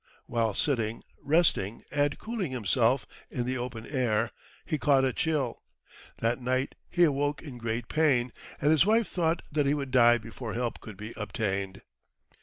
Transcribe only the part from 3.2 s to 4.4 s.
in the open air,